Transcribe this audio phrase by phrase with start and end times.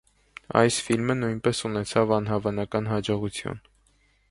[0.61, 3.65] Այս ֆիլմը նույնպես ունեցավ անհավանական հաջողություն։